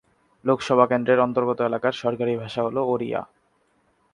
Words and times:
লোকসভা 0.45 0.85
কেন্দ্রের 0.87 1.19
অন্তর্গত 1.19 1.59
এলাকার 1.61 1.93
সরকারি 1.93 2.33
ভাষা 2.35 2.61
হল 2.63 2.77
ওড়িয়া। 2.85 3.21